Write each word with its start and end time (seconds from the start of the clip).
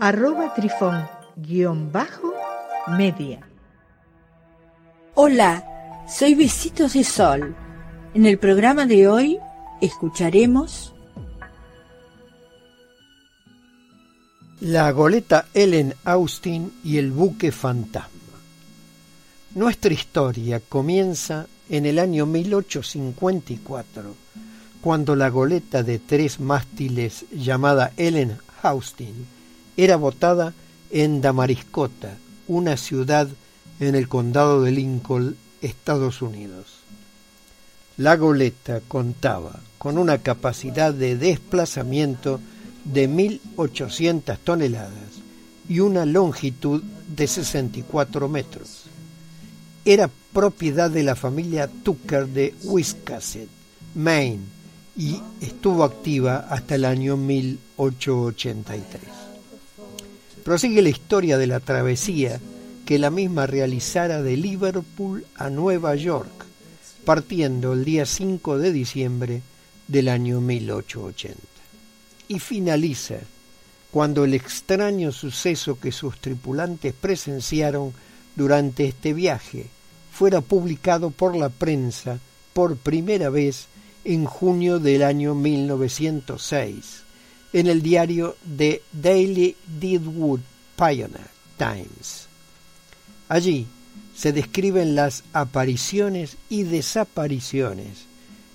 arroba 0.00 0.54
trifón 0.54 1.08
guion 1.36 1.90
bajo 1.90 2.32
media. 2.96 3.40
Hola, 5.14 5.64
soy 6.08 6.34
Besitos 6.34 6.92
de 6.92 7.02
Sol. 7.02 7.56
En 8.14 8.24
el 8.24 8.38
programa 8.38 8.86
de 8.86 9.08
hoy 9.08 9.38
escucharemos 9.80 10.94
La 14.60 14.90
goleta 14.92 15.46
Ellen 15.52 15.94
Austin 16.04 16.72
y 16.84 16.98
el 16.98 17.10
buque 17.10 17.50
fantasma. 17.52 18.08
Nuestra 19.54 19.92
historia 19.92 20.60
comienza 20.60 21.46
en 21.68 21.86
el 21.86 21.98
año 21.98 22.26
1854, 22.26 24.14
cuando 24.80 25.16
la 25.16 25.28
goleta 25.28 25.82
de 25.82 25.98
tres 25.98 26.38
mástiles 26.40 27.26
llamada 27.32 27.92
Ellen 27.96 28.38
Austin 28.62 29.37
era 29.78 29.96
votada 29.96 30.52
en 30.90 31.20
Damariscota, 31.20 32.16
una 32.48 32.76
ciudad 32.76 33.28
en 33.78 33.94
el 33.94 34.08
condado 34.08 34.62
de 34.62 34.72
Lincoln, 34.72 35.36
Estados 35.62 36.20
Unidos. 36.20 36.80
La 37.96 38.16
goleta 38.16 38.80
contaba 38.88 39.60
con 39.78 39.96
una 39.96 40.18
capacidad 40.18 40.92
de 40.92 41.16
desplazamiento 41.16 42.40
de 42.84 43.08
1.800 43.08 44.38
toneladas 44.42 45.22
y 45.68 45.78
una 45.78 46.04
longitud 46.04 46.82
de 47.14 47.28
64 47.28 48.28
metros. 48.28 48.86
Era 49.84 50.10
propiedad 50.32 50.90
de 50.90 51.04
la 51.04 51.14
familia 51.14 51.70
Tucker 51.84 52.26
de 52.26 52.52
Wiscasset, 52.64 53.48
Maine, 53.94 54.42
y 54.96 55.20
estuvo 55.40 55.84
activa 55.84 56.48
hasta 56.50 56.74
el 56.74 56.84
año 56.84 57.16
1883. 57.16 59.27
Prosigue 60.48 60.80
la 60.80 60.88
historia 60.88 61.36
de 61.36 61.46
la 61.46 61.60
travesía 61.60 62.40
que 62.86 62.98
la 62.98 63.10
misma 63.10 63.46
realizara 63.46 64.22
de 64.22 64.34
Liverpool 64.38 65.26
a 65.34 65.50
Nueva 65.50 65.94
York, 65.94 66.46
partiendo 67.04 67.74
el 67.74 67.84
día 67.84 68.06
5 68.06 68.56
de 68.56 68.72
diciembre 68.72 69.42
del 69.88 70.08
año 70.08 70.40
1880. 70.40 71.38
Y 72.28 72.38
finaliza 72.38 73.18
cuando 73.90 74.24
el 74.24 74.32
extraño 74.32 75.12
suceso 75.12 75.78
que 75.78 75.92
sus 75.92 76.18
tripulantes 76.18 76.94
presenciaron 76.94 77.92
durante 78.34 78.86
este 78.86 79.12
viaje 79.12 79.66
fuera 80.10 80.40
publicado 80.40 81.10
por 81.10 81.36
la 81.36 81.50
prensa 81.50 82.20
por 82.54 82.78
primera 82.78 83.28
vez 83.28 83.66
en 84.02 84.24
junio 84.24 84.78
del 84.78 85.02
año 85.02 85.34
1906 85.34 87.07
en 87.52 87.66
el 87.66 87.82
diario 87.82 88.36
The 88.56 88.82
Daily 88.92 89.56
Deadwood 89.66 90.40
Pioneer 90.76 91.30
Times. 91.56 92.26
Allí 93.28 93.66
se 94.14 94.32
describen 94.32 94.94
las 94.94 95.24
apariciones 95.32 96.36
y 96.48 96.64
desapariciones 96.64 98.06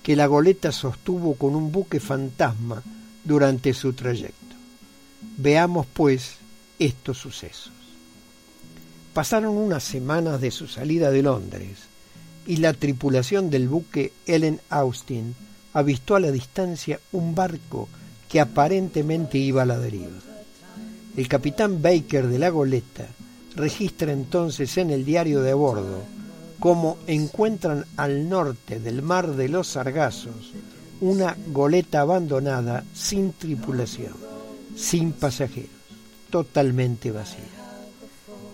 que 0.02 0.16
la 0.16 0.26
goleta 0.26 0.72
sostuvo 0.72 1.34
con 1.34 1.54
un 1.54 1.72
buque 1.72 2.00
fantasma 2.00 2.82
durante 3.24 3.72
su 3.72 3.94
trayecto. 3.94 4.34
Veamos 5.38 5.86
pues 5.86 6.36
estos 6.78 7.18
sucesos. 7.18 7.72
Pasaron 9.14 9.56
unas 9.56 9.82
semanas 9.82 10.40
de 10.40 10.50
su 10.50 10.66
salida 10.66 11.10
de 11.10 11.22
Londres 11.22 11.78
y 12.46 12.56
la 12.56 12.74
tripulación 12.74 13.48
del 13.48 13.68
buque 13.68 14.12
Ellen 14.26 14.60
Austin 14.68 15.34
avistó 15.72 16.16
a 16.16 16.20
la 16.20 16.30
distancia 16.30 17.00
un 17.12 17.34
barco 17.34 17.88
que 18.28 18.40
aparentemente 18.40 19.38
iba 19.38 19.62
a 19.62 19.66
la 19.66 19.78
deriva. 19.78 20.18
El 21.16 21.28
capitán 21.28 21.80
Baker 21.80 22.26
de 22.26 22.38
la 22.38 22.48
goleta 22.50 23.06
registra 23.54 24.12
entonces 24.12 24.76
en 24.78 24.90
el 24.90 25.04
diario 25.04 25.42
de 25.42 25.54
bordo 25.54 26.02
cómo 26.58 26.98
encuentran 27.06 27.84
al 27.96 28.28
norte 28.28 28.80
del 28.80 29.02
mar 29.02 29.36
de 29.36 29.48
los 29.48 29.68
Sargazos 29.68 30.52
una 31.00 31.36
goleta 31.48 32.00
abandonada 32.00 32.84
sin 32.94 33.32
tripulación, 33.32 34.14
sin 34.74 35.12
pasajeros, 35.12 35.70
totalmente 36.30 37.10
vacía. 37.10 37.44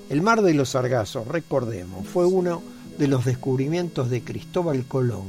El 0.08 0.22
mar 0.22 0.42
de 0.42 0.54
los 0.54 0.70
Sargazos, 0.70 1.28
recordemos, 1.28 2.06
fue 2.06 2.26
uno 2.26 2.62
de 2.98 3.06
los 3.06 3.24
descubrimientos 3.24 4.10
de 4.10 4.22
Cristóbal 4.22 4.84
Colón 4.86 5.26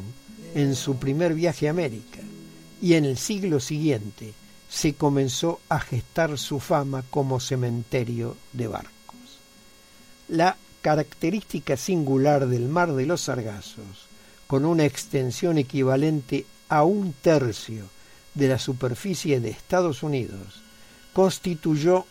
en 0.55 0.75
su 0.75 0.95
primer 0.95 1.35
viaje 1.35 1.67
a 1.67 1.71
América 1.71 2.20
y 2.81 2.95
en 2.95 3.05
el 3.05 3.17
siglo 3.17 3.59
siguiente 3.59 4.33
se 4.69 4.93
comenzó 4.93 5.59
a 5.69 5.79
gestar 5.79 6.37
su 6.37 6.59
fama 6.59 7.03
como 7.09 7.39
cementerio 7.39 8.35
de 8.53 8.67
barcos. 8.67 8.91
La 10.27 10.57
característica 10.81 11.77
singular 11.77 12.47
del 12.47 12.67
mar 12.67 12.93
de 12.93 13.05
los 13.05 13.21
Sargazos, 13.21 14.07
con 14.47 14.65
una 14.65 14.85
extensión 14.85 15.57
equivalente 15.57 16.45
a 16.69 16.83
un 16.83 17.13
tercio 17.13 17.85
de 18.33 18.47
la 18.47 18.57
superficie 18.57 19.39
de 19.39 19.49
Estados 19.49 20.03
Unidos, 20.03 20.61
constituyó 21.13 22.05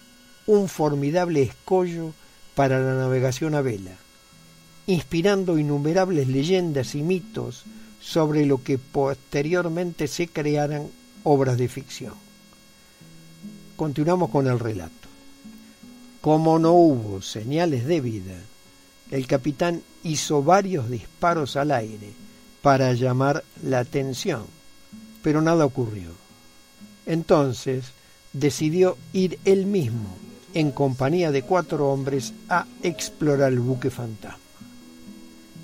un 0.47 0.69
formidable 0.69 1.43
escollo 1.43 2.13
para 2.55 2.79
la 2.79 2.95
navegación 2.95 3.55
a 3.55 3.63
vela, 3.63 3.97
inspirando 4.87 5.59
innumerables 5.59 6.29
leyendas 6.29 6.95
y 6.95 7.03
mitos 7.03 7.65
sobre 8.01 8.47
lo 8.47 8.63
que 8.63 8.79
posteriormente 8.79 10.09
se 10.09 10.29
crearan 10.29 10.89
obras 11.23 11.59
de 11.59 11.69
ficción. 11.69 12.15
Continuamos 13.77 14.31
con 14.31 14.47
el 14.47 14.59
relato. 14.59 15.09
Como 16.21 16.59
no 16.59 16.73
hubo 16.73 17.23
señales 17.23 17.87
de 17.87 18.01
vida, 18.01 18.37
el 19.11 19.27
capitán 19.27 19.83
hizo 20.03 20.43
varios 20.43 20.91
disparos 20.91 21.57
al 21.57 21.71
aire 21.73 22.13
para 22.63 22.93
llamar 22.93 23.45
la 23.63 23.81
atención, 23.81 24.45
pero 25.23 25.41
nada 25.41 25.65
ocurrió. 25.65 26.11
Entonces 27.07 27.87
decidió 28.33 28.97
ir 29.13 29.39
él 29.45 29.67
mismo, 29.67 30.17
en 30.55 30.73
compañía 30.73 31.31
de 31.31 31.43
cuatro 31.43 31.91
hombres, 31.91 32.35
a 32.49 32.67
explorar 32.83 33.53
el 33.53 33.61
buque 33.61 33.91
fantasma. 33.91 34.39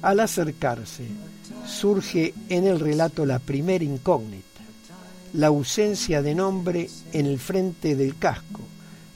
Al 0.02 0.20
acercarse, 0.20 1.06
surge 1.66 2.34
en 2.48 2.66
el 2.66 2.80
relato 2.80 3.26
la 3.26 3.38
primera 3.38 3.84
incógnita 3.84 4.56
la 5.36 5.48
ausencia 5.48 6.22
de 6.22 6.34
nombre 6.34 6.88
en 7.12 7.26
el 7.26 7.38
frente 7.38 7.94
del 7.94 8.16
casco, 8.16 8.60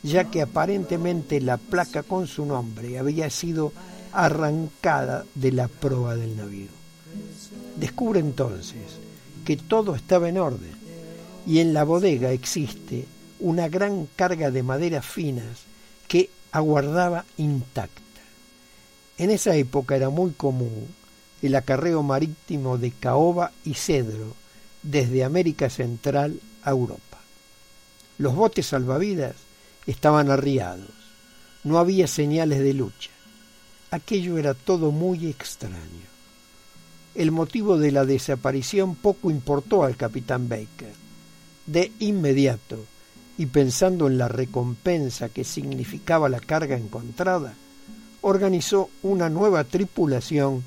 ya 0.03 0.25
que 0.25 0.43
aparentemente 0.43 1.41
la 1.41 1.57
placa 1.57 2.03
con 2.03 2.27
su 2.27 2.45
nombre 2.45 2.99
había 2.99 3.31
sido 3.31 3.73
arrancada 4.13 5.25
de 5.35 5.53
la 5.53 5.69
proa 5.69 6.17
del 6.17 6.37
navío. 6.37 6.69
Descubre 7.77 8.21
entonces 8.21 8.99
que 9.45 9.57
todo 9.57 9.95
estaba 9.95 10.29
en 10.29 10.39
orden 10.39 10.75
y 11.47 11.60
en 11.60 11.72
la 11.72 11.84
bodega 11.84 12.33
existe 12.33 13.07
una 13.39 13.69
gran 13.69 14.07
carga 14.15 14.51
de 14.51 14.63
maderas 14.63 15.07
finas 15.07 15.63
que 16.07 16.28
aguardaba 16.53 17.25
intacta. 17.39 18.01
En 19.16 19.31
esa 19.31 19.54
época 19.54 19.97
era 19.97 20.10
muy 20.10 20.33
común 20.33 20.87
el 21.42 21.54
acarreo 21.54 22.03
marítimo 22.03 22.78
de 22.78 22.91
caoba 22.91 23.53
y 23.65 23.75
cedro 23.75 24.34
desde 24.83 25.25
América 25.25 25.71
Central 25.71 26.41
a 26.63 26.71
Europa. 26.71 27.19
Los 28.19 28.34
botes 28.34 28.66
salvavidas 28.66 29.37
estaban 29.87 30.31
arriados, 30.31 30.91
no 31.65 31.78
había 31.78 32.07
señales 32.07 32.60
de 32.60 32.75
lucha. 32.75 33.10
Aquello 33.91 34.39
era 34.39 34.54
todo 34.54 34.91
muy 34.92 35.27
extraño. 35.27 36.09
El 37.15 37.33
motivo 37.33 37.77
de 37.77 37.91
la 37.91 38.04
desaparición 38.04 38.95
poco 38.95 39.31
importó 39.31 39.83
al 39.83 39.97
capitán 39.97 40.48
Baker. 40.48 40.92
De 41.66 41.92
inmediato, 41.98 42.84
y 43.37 43.47
pensando 43.47 44.07
en 44.07 44.19
la 44.19 44.28
recompensa 44.28 45.28
que 45.28 45.45
significaba 45.45 46.28
la 46.28 46.41
carga 46.41 46.77
encontrada, 46.77 47.54
organizó 48.21 48.91
una 49.03 49.28
nueva 49.31 49.65
tripulación 49.65 50.63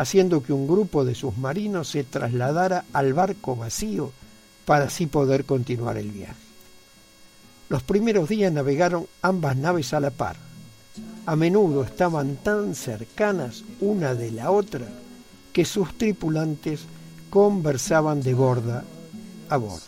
haciendo 0.00 0.42
que 0.42 0.54
un 0.54 0.66
grupo 0.66 1.04
de 1.04 1.14
submarinos 1.14 1.88
se 1.88 2.04
trasladara 2.04 2.86
al 2.94 3.12
barco 3.12 3.54
vacío 3.54 4.12
para 4.64 4.86
así 4.86 5.04
poder 5.06 5.44
continuar 5.44 5.98
el 5.98 6.10
viaje. 6.10 6.40
Los 7.68 7.82
primeros 7.82 8.26
días 8.26 8.50
navegaron 8.50 9.06
ambas 9.20 9.58
naves 9.58 9.92
a 9.92 10.00
la 10.00 10.10
par, 10.10 10.36
a 11.26 11.36
menudo 11.36 11.84
estaban 11.84 12.36
tan 12.36 12.74
cercanas 12.74 13.62
una 13.80 14.14
de 14.14 14.30
la 14.30 14.50
otra 14.50 14.88
que 15.52 15.66
sus 15.66 15.92
tripulantes 15.98 16.80
conversaban 17.28 18.22
de 18.22 18.32
borda 18.32 18.84
a 19.50 19.56
borda. 19.58 19.84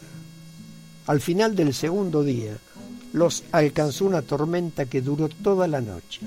Al 1.07 1.23
final 1.23 1.57
del 1.57 1.73
segundo 1.73 2.23
día, 2.23 2.59
los 3.15 3.45
alcanzó 3.51 4.05
una 4.05 4.21
tormenta 4.21 4.85
que 4.85 5.01
duró 5.01 5.31
toda 5.31 5.67
la 5.69 5.81
noche. 5.81 6.21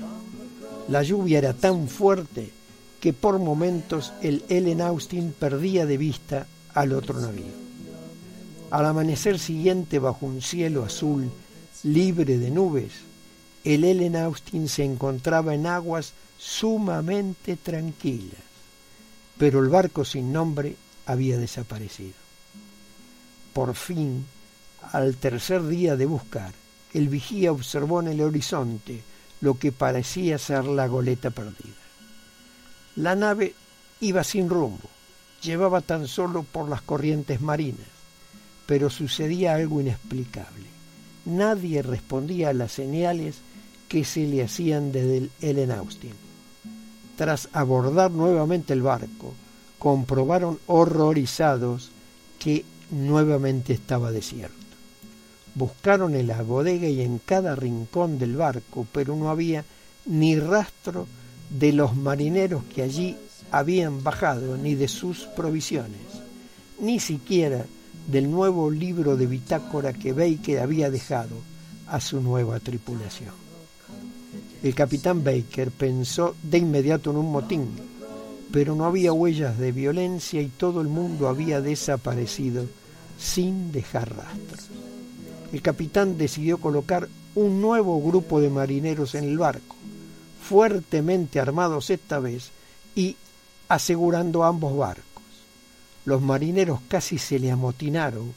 La 0.88 1.04
lluvia 1.04 1.38
era 1.38 1.54
tan 1.54 1.86
fuerte 1.86 2.55
que 3.00 3.12
por 3.12 3.38
momentos 3.38 4.12
el 4.22 4.44
Ellen 4.48 4.80
Austin 4.80 5.34
perdía 5.38 5.86
de 5.86 5.96
vista 5.96 6.46
al 6.74 6.92
otro 6.92 7.20
navío. 7.20 7.66
Al 8.70 8.86
amanecer 8.86 9.38
siguiente, 9.38 9.98
bajo 9.98 10.26
un 10.26 10.42
cielo 10.42 10.84
azul 10.84 11.30
libre 11.82 12.38
de 12.38 12.50
nubes, 12.50 12.92
el 13.64 13.84
Ellen 13.84 14.16
Austin 14.16 14.68
se 14.68 14.84
encontraba 14.84 15.54
en 15.54 15.66
aguas 15.66 16.14
sumamente 16.38 17.56
tranquilas, 17.56 18.40
pero 19.38 19.60
el 19.60 19.68
barco 19.68 20.04
sin 20.04 20.32
nombre 20.32 20.76
había 21.06 21.38
desaparecido. 21.38 22.14
Por 23.52 23.74
fin, 23.74 24.26
al 24.92 25.16
tercer 25.16 25.66
día 25.66 25.96
de 25.96 26.06
buscar, 26.06 26.52
el 26.92 27.08
vigía 27.08 27.52
observó 27.52 28.00
en 28.00 28.08
el 28.08 28.20
horizonte 28.20 29.02
lo 29.40 29.58
que 29.58 29.72
parecía 29.72 30.38
ser 30.38 30.64
la 30.64 30.86
goleta 30.86 31.30
perdida. 31.30 31.85
La 32.96 33.14
nave 33.14 33.54
iba 34.00 34.24
sin 34.24 34.48
rumbo, 34.48 34.88
llevaba 35.42 35.82
tan 35.82 36.08
solo 36.08 36.44
por 36.44 36.68
las 36.68 36.80
corrientes 36.80 37.42
marinas, 37.42 37.86
pero 38.66 38.88
sucedía 38.88 39.54
algo 39.54 39.82
inexplicable. 39.82 40.64
Nadie 41.26 41.82
respondía 41.82 42.50
a 42.50 42.54
las 42.54 42.72
señales 42.72 43.36
que 43.88 44.04
se 44.04 44.26
le 44.26 44.42
hacían 44.42 44.92
desde 44.92 45.18
el 45.18 45.30
Ellen 45.42 45.72
Austin. 45.72 46.14
Tras 47.16 47.50
abordar 47.52 48.10
nuevamente 48.10 48.72
el 48.72 48.80
barco, 48.80 49.34
comprobaron 49.78 50.58
horrorizados 50.66 51.90
que 52.38 52.64
nuevamente 52.90 53.74
estaba 53.74 54.10
desierto. 54.10 54.56
Buscaron 55.54 56.14
en 56.14 56.28
la 56.28 56.42
bodega 56.42 56.88
y 56.88 57.02
en 57.02 57.18
cada 57.18 57.56
rincón 57.56 58.18
del 58.18 58.36
barco, 58.36 58.86
pero 58.90 59.16
no 59.16 59.30
había 59.30 59.64
ni 60.06 60.38
rastro 60.38 61.06
de 61.50 61.72
los 61.72 61.96
marineros 61.96 62.64
que 62.74 62.82
allí 62.82 63.16
habían 63.50 64.02
bajado, 64.02 64.56
ni 64.56 64.74
de 64.74 64.88
sus 64.88 65.24
provisiones, 65.36 66.00
ni 66.80 67.00
siquiera 67.00 67.64
del 68.06 68.30
nuevo 68.30 68.70
libro 68.70 69.16
de 69.16 69.26
bitácora 69.26 69.92
que 69.92 70.12
Baker 70.12 70.60
había 70.60 70.90
dejado 70.90 71.36
a 71.86 72.00
su 72.00 72.20
nueva 72.20 72.60
tripulación. 72.60 73.32
El 74.62 74.74
capitán 74.74 75.22
Baker 75.22 75.70
pensó 75.70 76.34
de 76.42 76.58
inmediato 76.58 77.10
en 77.10 77.16
un 77.16 77.30
motín, 77.30 77.68
pero 78.52 78.74
no 78.74 78.84
había 78.84 79.12
huellas 79.12 79.58
de 79.58 79.72
violencia 79.72 80.40
y 80.40 80.48
todo 80.48 80.80
el 80.80 80.88
mundo 80.88 81.28
había 81.28 81.60
desaparecido 81.60 82.66
sin 83.18 83.72
dejar 83.72 84.14
rastros. 84.16 84.68
El 85.52 85.62
capitán 85.62 86.18
decidió 86.18 86.58
colocar 86.58 87.08
un 87.34 87.60
nuevo 87.60 88.00
grupo 88.02 88.40
de 88.40 88.50
marineros 88.50 89.14
en 89.14 89.24
el 89.24 89.38
barco, 89.38 89.76
fuertemente 90.48 91.40
armados 91.40 91.90
esta 91.90 92.20
vez 92.20 92.50
y 92.94 93.16
asegurando 93.68 94.44
ambos 94.44 94.76
barcos. 94.76 95.24
Los 96.04 96.22
marineros 96.22 96.80
casi 96.88 97.18
se 97.18 97.40
le 97.40 97.50
amotinaron, 97.50 98.32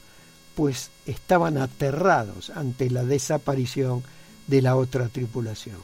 pues 0.55 0.89
estaban 1.05 1.57
aterrados 1.57 2.49
ante 2.49 2.89
la 2.89 3.03
desaparición 3.03 4.03
de 4.47 4.63
la 4.63 4.75
otra 4.75 5.07
tripulación. 5.09 5.77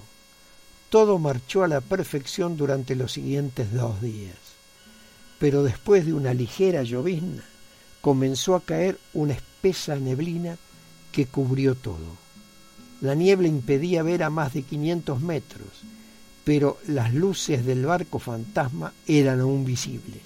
Todo 0.90 1.20
marchó 1.20 1.64
a 1.64 1.68
la 1.68 1.82
perfección 1.82 2.58
durante 2.58 2.96
los 2.96 3.12
siguientes 3.12 3.72
dos 3.72 4.02
días, 4.02 4.38
pero 5.38 5.62
después 5.62 6.08
de 6.08 6.14
una 6.14 6.34
ligera 6.34 6.82
llovizna 6.82 7.44
comenzó 8.02 8.56
a 8.56 8.62
caer 8.62 8.98
una 9.14 9.34
espesa 9.34 9.96
neblina 9.98 10.58
que 11.12 11.28
cubrió 11.28 11.76
todo. 11.76 12.18
La 13.02 13.14
niebla 13.14 13.48
impedía 13.48 14.02
ver 14.02 14.24
a 14.24 14.30
más 14.32 14.54
de 14.54 14.64
500 14.64 15.22
metros, 15.22 15.68
pero 16.46 16.78
las 16.88 17.14
luces 17.14 17.66
del 17.66 17.86
barco 17.86 18.20
fantasma 18.20 18.94
eran 19.08 19.42
aún 19.42 19.66
visibles. 19.66 20.22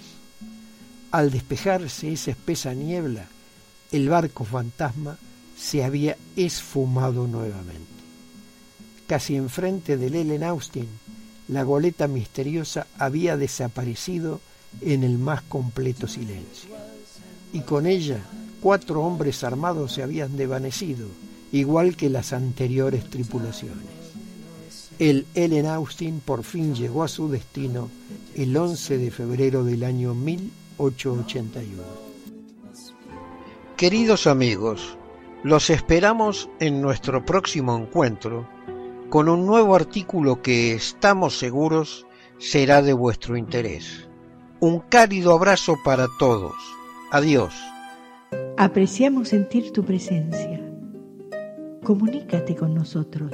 Al 1.11 1.31
despejarse 1.31 2.11
esa 2.11 2.31
espesa 2.31 2.73
niebla, 2.73 3.25
el 3.91 4.09
barco 4.09 4.43
fantasma 4.43 5.17
se 5.57 5.83
había 5.83 6.17
esfumado 6.35 7.25
nuevamente. 7.25 7.87
Casi 9.07 9.35
enfrente 9.35 9.97
del 9.97 10.13
Ellen 10.13 10.43
Austin, 10.43 10.87
la 11.47 11.63
goleta 11.63 12.07
misteriosa 12.07 12.85
había 12.99 13.37
desaparecido 13.37 14.41
en 14.81 15.03
el 15.03 15.17
más 15.17 15.41
completo 15.43 16.07
silencio. 16.07 16.69
Y 17.53 17.61
con 17.61 17.87
ella, 17.87 18.19
cuatro 18.61 19.01
hombres 19.01 19.43
armados 19.43 19.93
se 19.93 20.03
habían 20.03 20.37
desvanecido, 20.37 21.07
igual 21.51 21.95
que 21.95 22.09
las 22.09 22.33
anteriores 22.33 23.09
tripulaciones. 23.09 23.98
El 24.99 25.25
Ellen 25.33 25.65
Austin 25.65 26.19
por 26.19 26.43
fin 26.43 26.75
llegó 26.75 27.03
a 27.03 27.07
su 27.07 27.29
destino 27.29 27.89
el 28.35 28.55
11 28.55 28.97
de 28.97 29.11
febrero 29.11 29.63
del 29.63 29.83
año 29.83 30.13
1000 30.13 30.51
881. 30.79 31.83
Queridos 33.75 34.27
amigos, 34.27 34.97
los 35.43 35.69
esperamos 35.69 36.49
en 36.59 36.81
nuestro 36.81 37.25
próximo 37.25 37.77
encuentro 37.77 38.47
con 39.09 39.27
un 39.29 39.45
nuevo 39.45 39.75
artículo 39.75 40.41
que 40.41 40.73
estamos 40.73 41.37
seguros 41.37 42.05
será 42.37 42.81
de 42.81 42.93
vuestro 42.93 43.35
interés. 43.35 44.07
Un 44.61 44.79
cálido 44.79 45.33
abrazo 45.33 45.75
para 45.83 46.07
todos. 46.17 46.55
Adiós. 47.11 47.53
Apreciamos 48.57 49.29
sentir 49.29 49.71
tu 49.71 49.83
presencia. 49.83 50.61
Comunícate 51.83 52.55
con 52.55 52.73
nosotros. 52.73 53.33